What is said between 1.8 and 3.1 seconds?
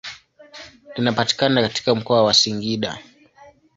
mkoa wa Singida.